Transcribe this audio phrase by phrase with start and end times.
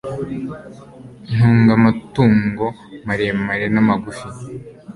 [1.33, 2.65] ntunga amatungo
[3.07, 4.27] maremare n'amagufi